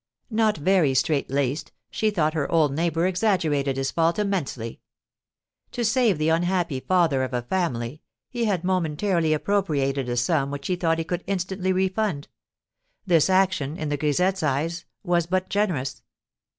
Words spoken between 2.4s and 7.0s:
old neighbour exaggerated his fault immensely. To save the unhappy